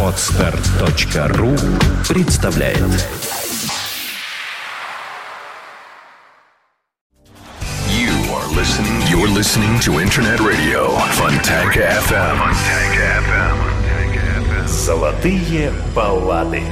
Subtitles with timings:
[0.00, 1.56] Отстар.ру
[2.08, 2.78] представляет
[7.90, 9.02] You are listening.
[9.10, 12.36] You're listening to Internet Radio Fontanka FM.
[12.38, 14.66] Fontanka FM.
[14.68, 16.62] Золотые баллады.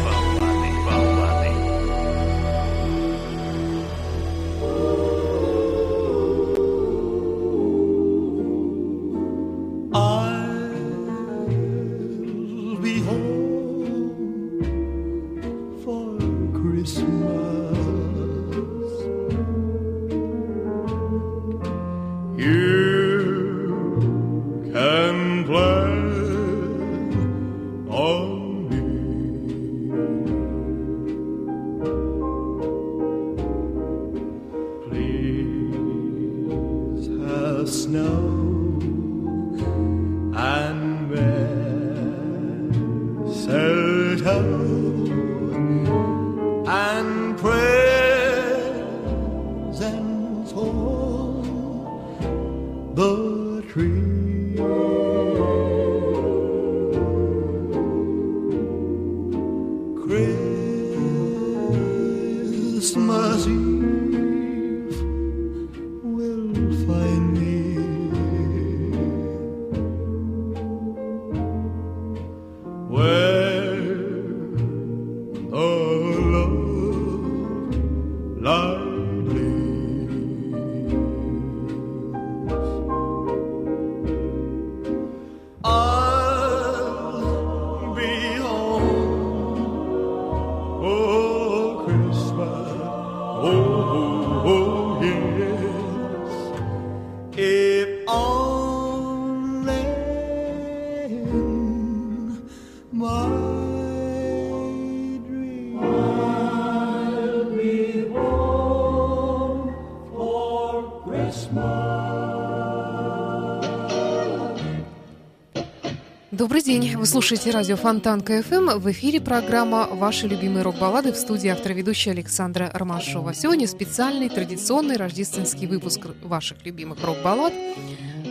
[117.13, 118.79] Слушаете радио Фонтанка FM.
[118.79, 123.35] В эфире программа «Ваши любимые рок-баллады» в студии автор ведущая Александра Ромашова.
[123.35, 127.53] Сегодня специальный традиционный рождественский выпуск ваших любимых рок-баллад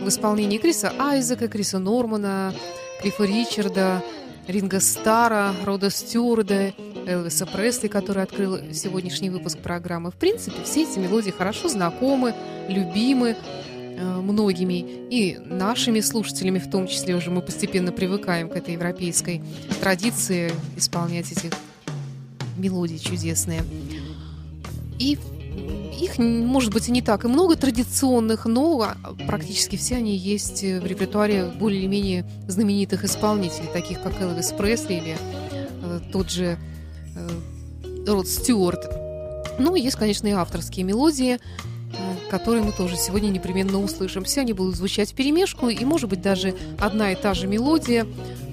[0.02, 2.52] в исполнении Криса Айзека, Криса Нормана,
[3.00, 4.02] Клиффа Ричарда,
[4.48, 6.74] Ринга Стара, Рода Стюарда,
[7.06, 10.10] Элвиса Пресли, который открыл сегодняшний выпуск программы.
[10.10, 12.34] В принципе, все эти мелодии хорошо знакомы,
[12.68, 13.36] любимы
[14.02, 19.42] многими и нашими слушателями в том числе уже мы постепенно привыкаем к этой европейской
[19.80, 21.50] традиции исполнять эти
[22.56, 23.62] мелодии чудесные.
[24.98, 25.18] И
[26.00, 28.94] их, может быть, и не так и много традиционных, но
[29.26, 34.94] практически все они есть в репертуаре более или менее знаменитых исполнителей, таких как Элвис Пресли
[34.94, 35.16] или
[35.82, 36.58] э, тот же
[37.14, 37.28] э,
[38.06, 38.90] Род Стюарт.
[39.58, 41.38] Ну, есть, конечно, и авторские мелодии, э,
[42.32, 44.24] которые мы тоже сегодня непременно услышим.
[44.24, 48.06] Все они будут звучать в перемешку, и, может быть, даже одна и та же мелодия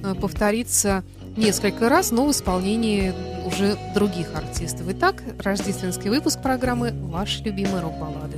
[0.04, 1.02] э, повторится
[1.38, 3.14] несколько раз, но в исполнении
[3.48, 4.86] уже других артистов.
[4.90, 8.38] Итак, рождественский выпуск программы «Ваши любимые рок-баллады».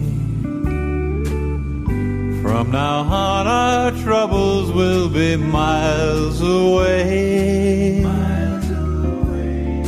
[2.51, 8.01] From now on, our troubles will be miles away.
[8.03, 9.83] Miles away.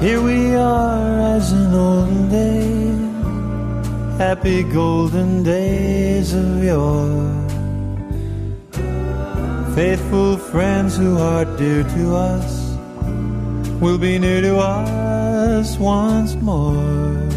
[0.00, 7.34] Here we are as in olden days, happy golden days of yore.
[9.74, 12.76] Faithful friends who are dear to us
[13.80, 17.27] will be near to us once more.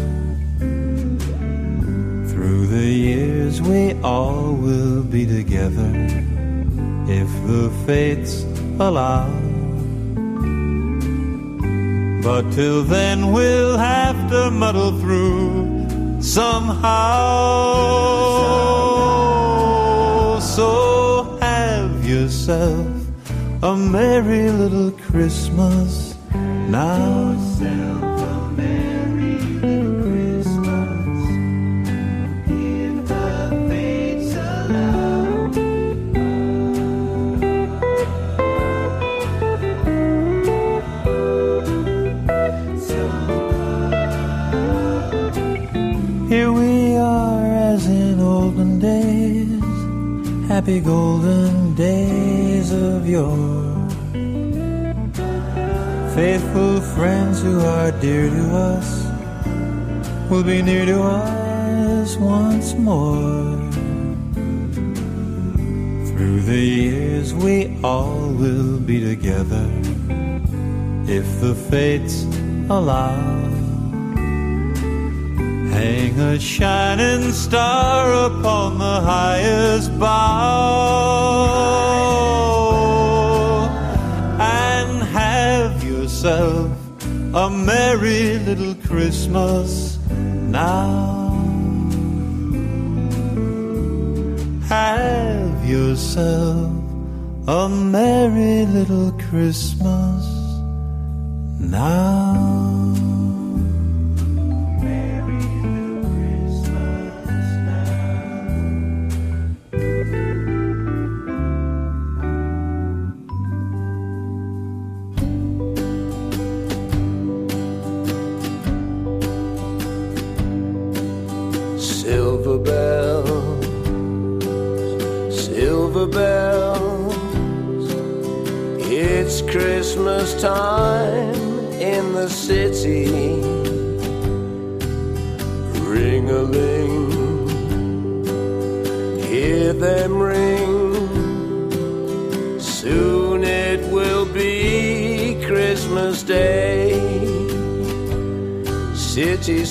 [3.66, 5.90] We all will be together
[7.08, 8.44] if the fates
[8.78, 9.28] allow.
[12.22, 16.78] But till then, we'll have to muddle through somehow.
[20.40, 22.86] So have yourself
[23.62, 26.16] a merry little Christmas
[26.68, 27.22] now.
[50.62, 53.88] Happy golden days of yore.
[56.14, 58.88] Faithful friends who are dear to us
[60.30, 63.58] will be near to us once more.
[66.06, 69.66] Through the years, we all will be together
[71.08, 72.22] if the fates
[72.70, 73.41] allow.
[75.82, 80.12] Hang a shining star upon the highest bough
[84.38, 86.70] and have yourself
[87.34, 91.34] a merry little Christmas now.
[94.68, 96.70] Have yourself
[97.48, 100.24] a merry little Christmas
[101.58, 102.31] now.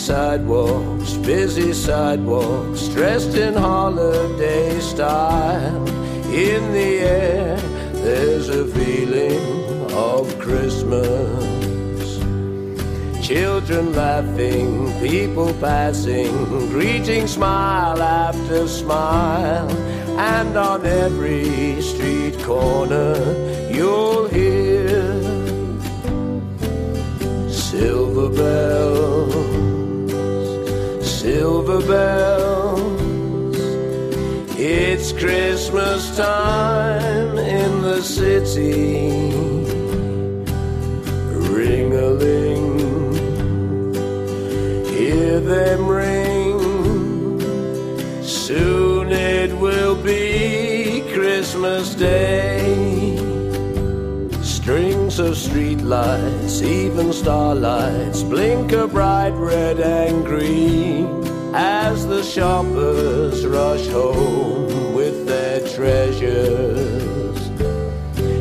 [0.01, 5.87] Sidewalks, busy sidewalks, dressed in holiday style.
[6.33, 7.57] In the air,
[8.05, 9.39] there's a feeling
[9.93, 12.17] of Christmas.
[13.25, 16.33] Children laughing, people passing,
[16.69, 19.69] greeting smile after smile.
[20.17, 23.15] And on every street corner,
[23.71, 25.21] you'll hear
[27.49, 29.30] silver bells,
[31.41, 33.57] silver bells.
[34.59, 39.09] It's Christmas time in the city.
[41.57, 42.77] Ring a ling,
[44.93, 46.59] hear them ring.
[48.21, 53.17] Soon it will be Christmas Day.
[54.43, 61.10] Strings of streetlights, even starlights, blink a bright red and green
[61.53, 67.39] as the shoppers rush home with their treasures.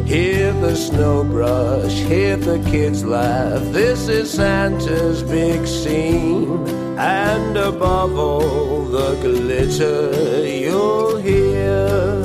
[0.08, 3.62] Hear the snow brush, hear the kids laugh.
[3.72, 6.66] This is Santa's big scene.
[6.98, 12.22] And above all the glitter, you'll hear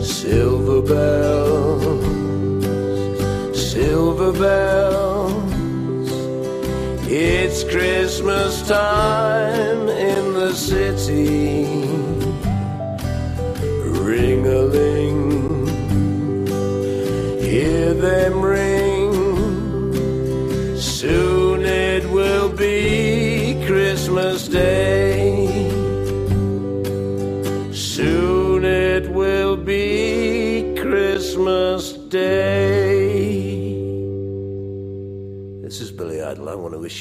[0.00, 2.04] silver bells,
[3.72, 4.93] silver bells.
[7.74, 11.64] Christmas time in the city.
[13.98, 14.62] Ring a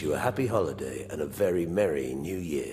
[0.04, 2.72] you a happy holiday and a very merry new year.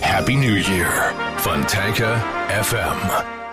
[0.00, 0.88] Happy New Year,
[1.44, 3.45] Fontanka FM.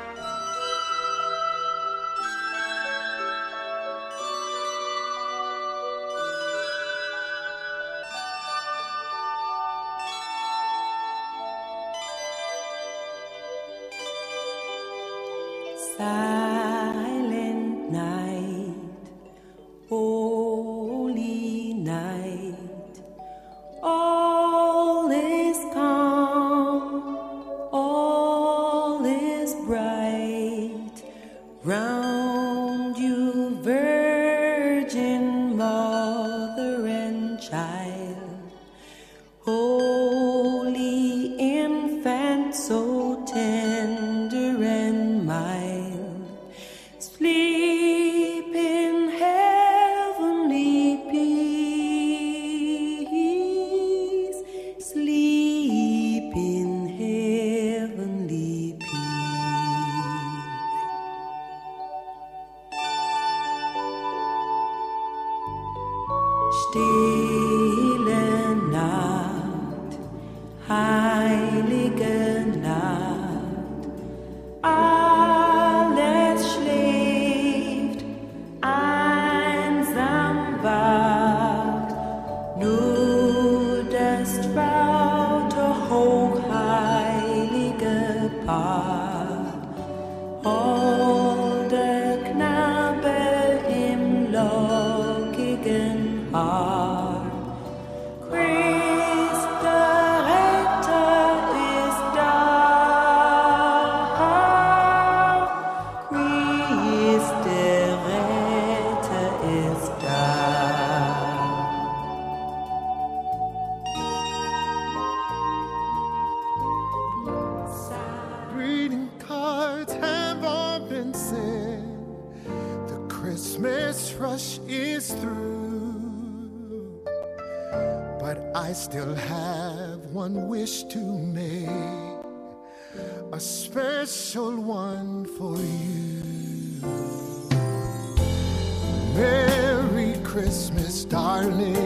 [140.44, 141.83] Christmas, darling.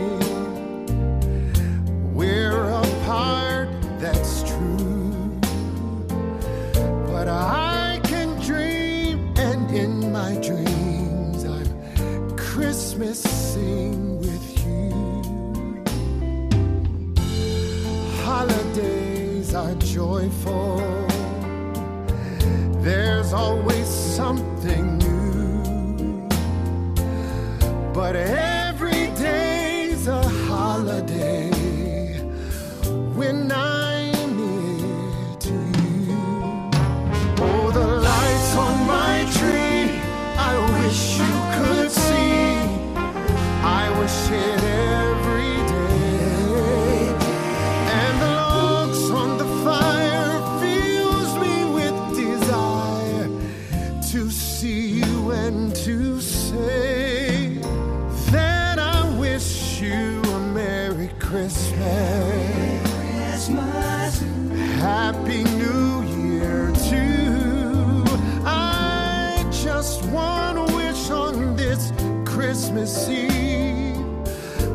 [70.12, 71.92] one wish on this
[72.26, 73.98] Christmas Eve.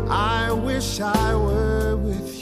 [0.09, 2.42] I wish I were with you.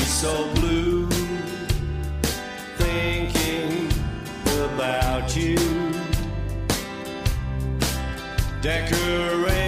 [0.00, 1.06] So blue
[2.78, 3.88] thinking
[4.64, 5.56] about you.
[8.60, 9.67] Decorations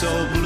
[0.00, 0.37] so blue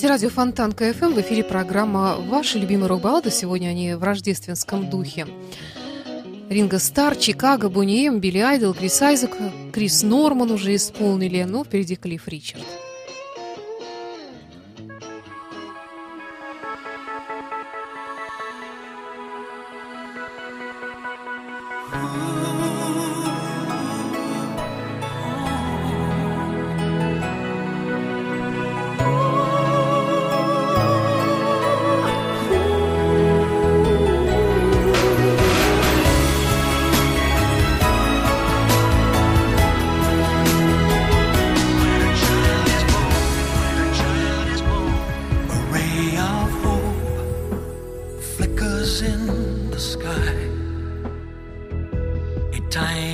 [0.00, 1.12] Слушаете радио Фонтан КФМ.
[1.12, 3.30] В эфире программа «Ваши любимые рок-баллады».
[3.30, 5.26] Сегодня они в рождественском духе.
[6.48, 9.36] Ринго Стар, Чикаго, Бонни Эм, Билли Айдол, Крис Айзек,
[9.74, 12.62] Крис Норман уже исполнили, но впереди Клифф Ричард.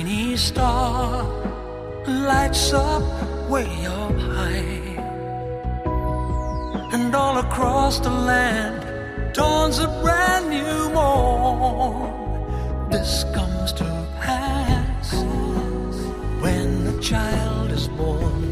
[0.07, 1.23] Tiny star
[2.07, 3.03] lights up
[3.49, 4.95] way up high.
[6.93, 12.89] And all across the land dawns a brand new morn.
[12.89, 13.85] This comes to
[14.21, 15.13] pass
[16.41, 18.43] when a child is born.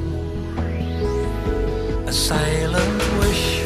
[2.05, 3.63] A silent wish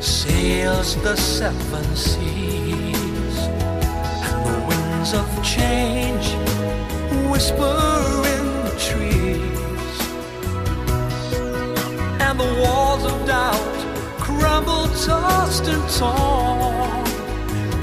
[0.00, 2.65] sails the seven seas, the
[5.06, 6.34] winds of change
[7.30, 7.78] whisper
[8.34, 10.00] in the trees,
[12.20, 13.76] and the walls of doubt
[14.18, 17.04] crumble, tossed and torn.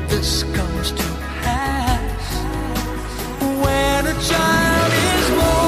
[0.07, 1.03] This comes to
[1.43, 2.25] pass
[3.63, 5.62] when a child is born.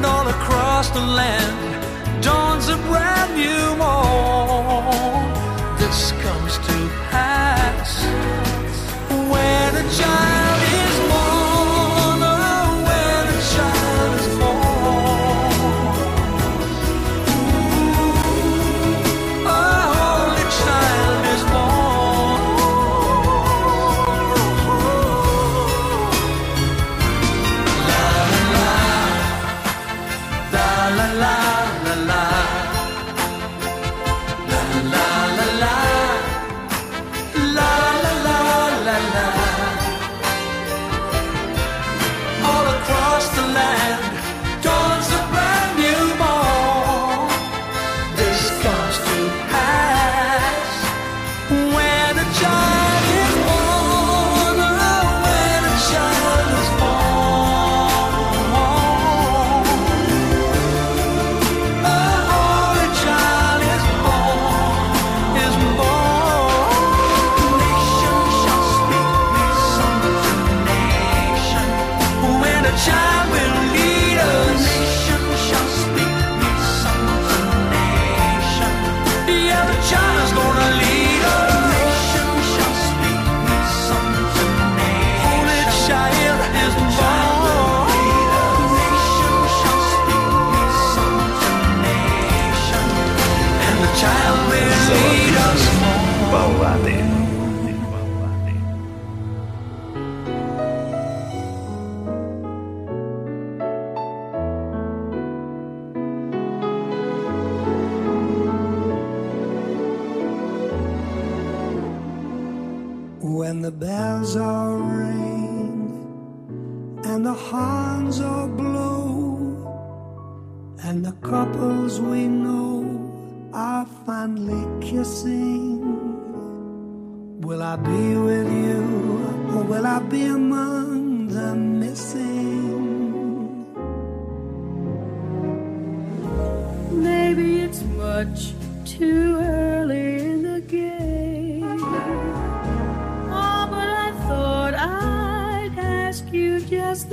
[0.00, 4.39] And all across the land dawns a brand new morn.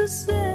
[0.08, 0.47] the.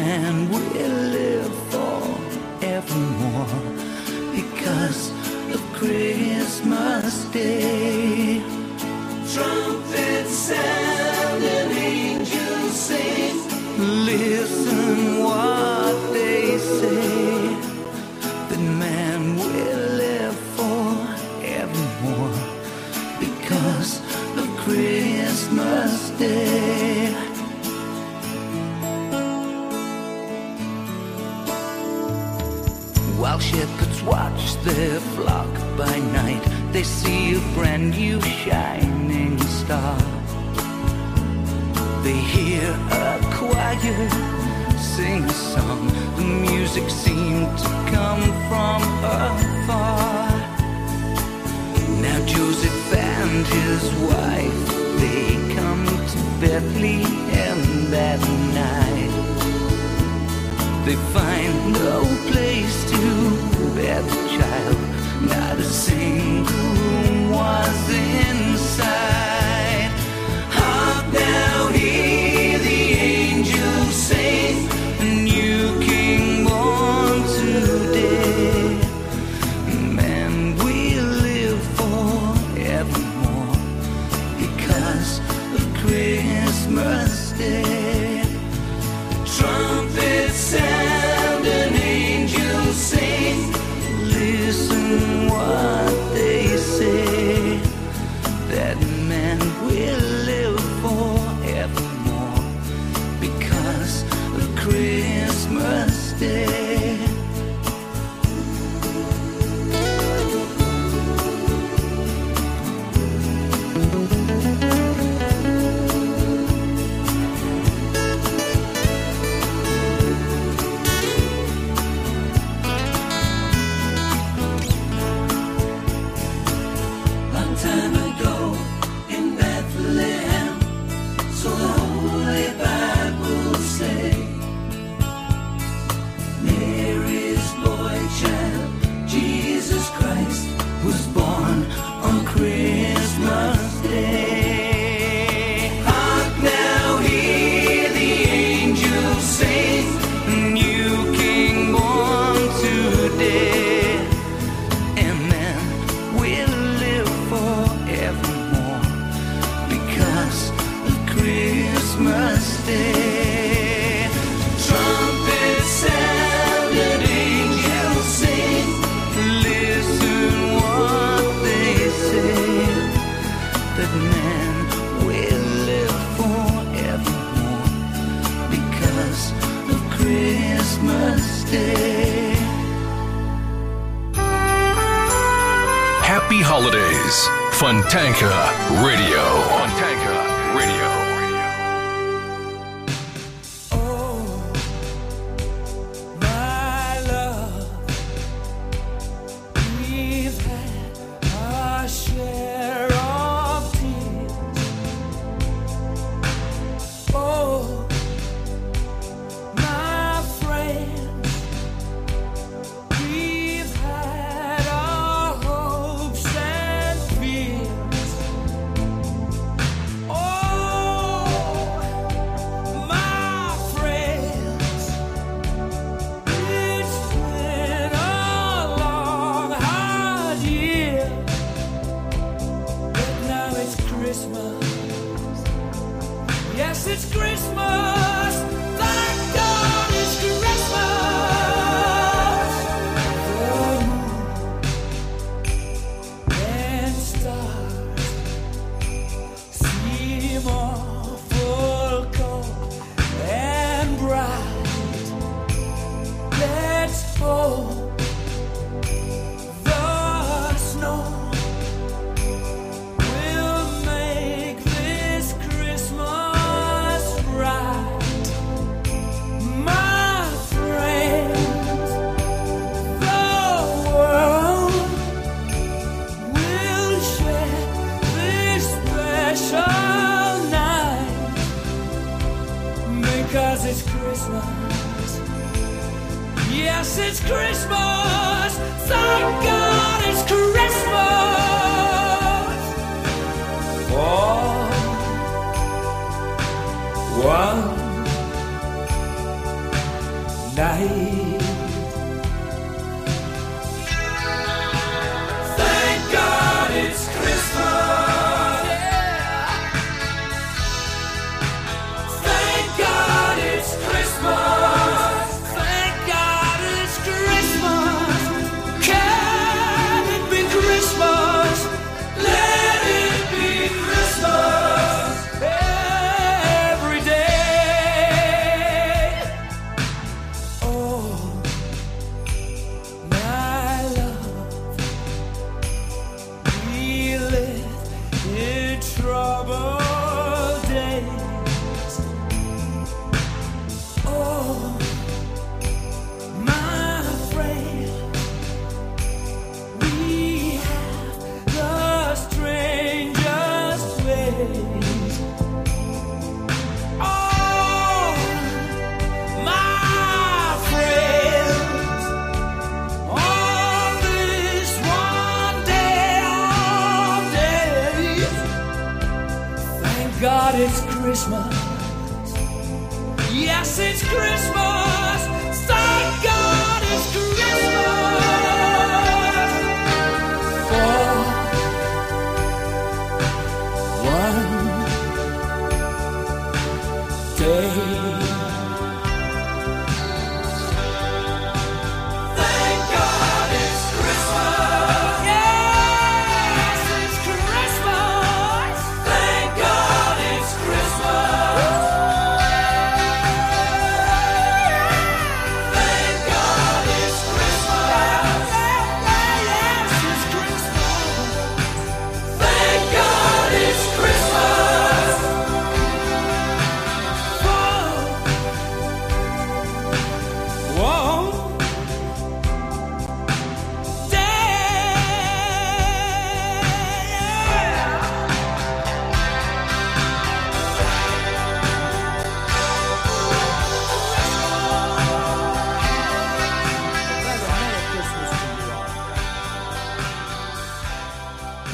[0.00, 3.60] man will live forevermore
[4.38, 5.10] because
[5.54, 8.42] of Christmas Day.
[9.32, 10.75] Trumpets sound.
[34.06, 36.44] watch their flock by night.
[36.72, 39.98] They see a brand new shining star.
[42.04, 44.36] They hear a choir
[44.78, 45.88] sing a song.
[46.16, 50.30] The music seemed to come from afar.
[52.04, 54.62] Now Joseph and his wife,
[55.02, 58.20] they come to Bethlehem that
[58.54, 59.15] night
[60.86, 64.76] they find no place to bear the child.
[65.22, 69.25] Not a single room was inside.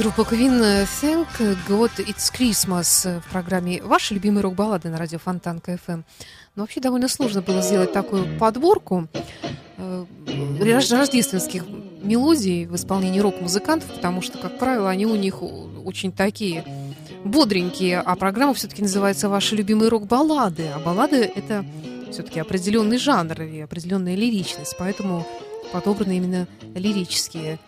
[0.02, 1.28] Группа Queen э, Thank
[1.68, 6.00] God It's Christmas э, в программе «Ваши любимые рок-баллады» на радио Фонтан КФМ.
[6.56, 9.06] Но вообще довольно сложно было сделать такую подборку
[9.76, 10.04] э,
[10.60, 11.64] рож- рождественских
[12.02, 16.64] мелодий в исполнении рок-музыкантов, потому что, как правило, они у них очень такие
[17.24, 21.64] бодренькие, а программа все-таки называется «Ваши любимые рок-баллады», а баллады— это
[22.10, 25.24] все-таки определенный жанр и определенная лиричность, поэтому
[25.72, 27.60] подобраны именно лирические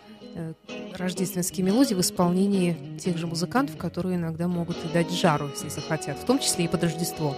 [0.96, 6.18] рождественские мелодии в исполнении тех же музыкантов, которые иногда могут и дать жару, если захотят,
[6.18, 7.34] в том числе и под Рождество.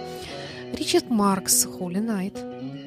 [0.73, 2.86] Ричард Маркс, Holy Night.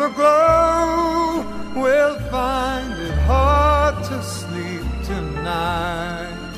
[0.00, 1.44] The glow
[1.76, 6.54] will find it hard to sleep tonight.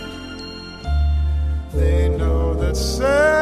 [1.75, 3.42] They know that.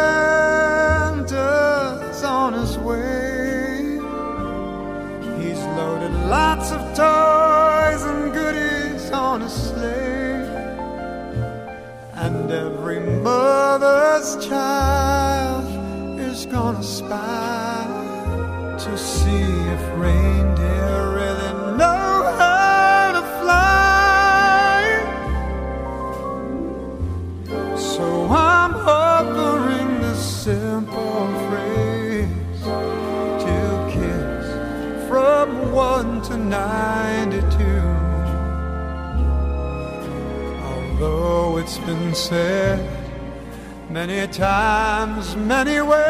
[42.31, 42.79] said
[43.91, 46.10] many times, many ways.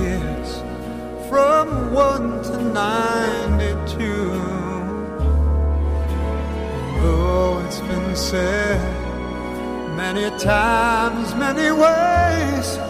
[0.00, 0.50] kids
[1.28, 3.98] from 1 to 92.
[7.02, 8.80] Though it's been said
[9.96, 12.89] many times, many ways.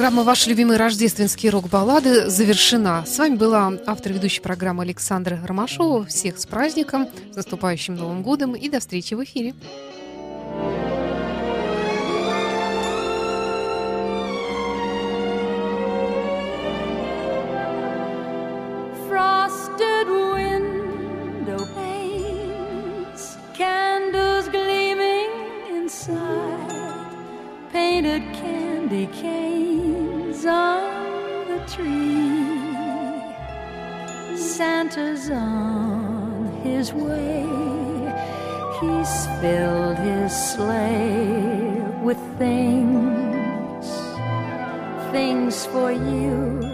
[0.00, 3.04] Программа «Ваши любимые рождественские рок-баллады» завершена.
[3.04, 6.06] С вами была автор ведущей программы Александра Ромашова.
[6.06, 9.54] Всех с праздником, с наступающим Новым годом и до встречи в эфире.
[34.90, 37.46] winter's on his way.
[38.80, 43.86] He's filled his sleigh with things,
[45.12, 46.69] things for you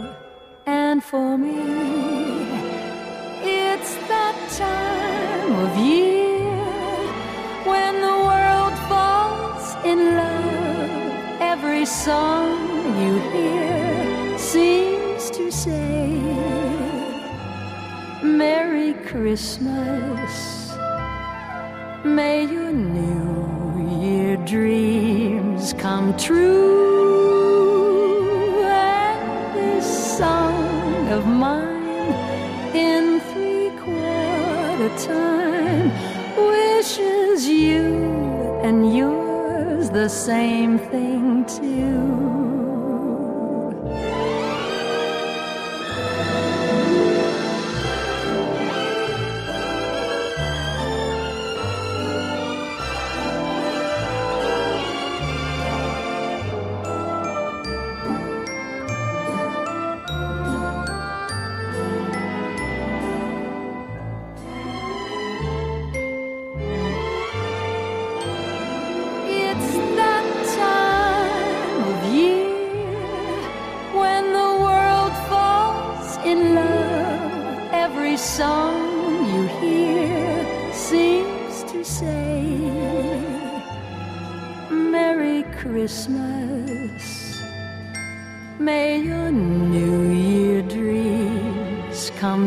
[19.37, 20.73] Christmas.
[22.07, 26.56] May your New Year dreams come true.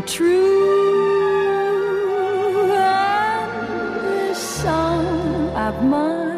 [0.04, 1.60] true.
[2.72, 6.28] And this song of mine.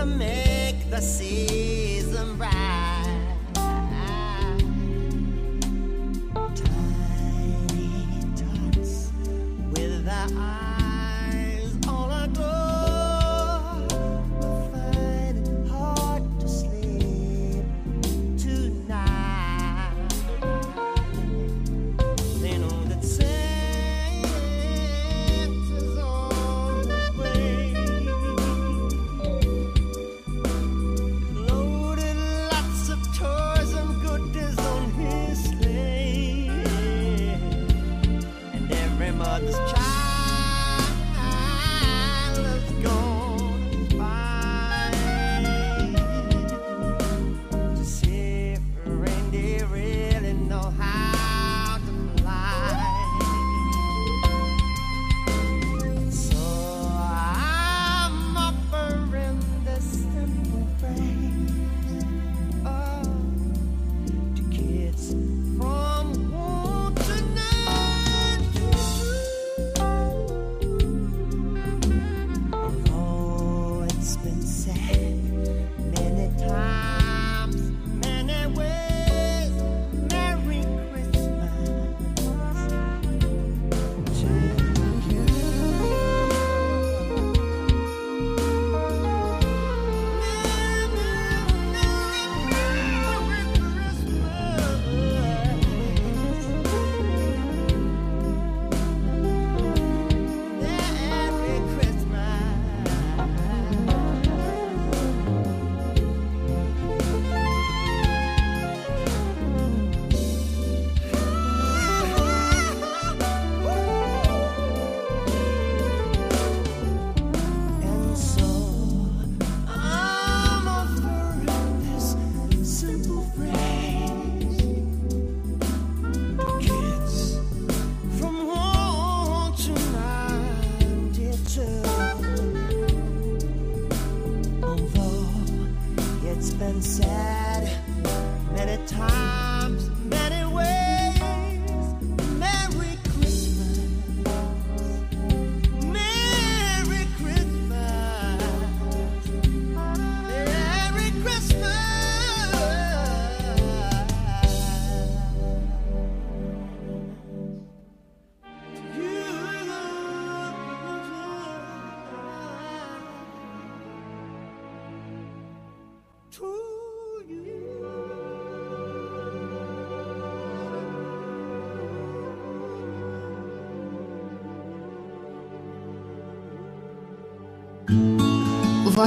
[0.00, 2.69] to make the season right.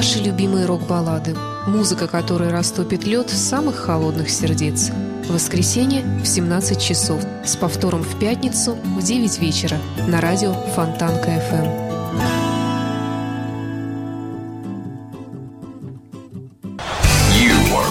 [0.03, 1.33] Ваши любимые рок-баллады.
[1.65, 4.91] Музыка, которая растопит лед самых холодных сердец.
[5.23, 7.21] В воскресенье в 17 часов.
[7.45, 11.65] С повтором в пятницу в 9 вечера на радио Фонтанка FM.
[11.65, 12.43] Эм.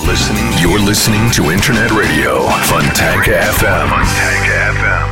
[0.04, 3.88] Listening, you're listening to Internet Radio, Fontanka FM.
[3.88, 5.11] Fontanka FM.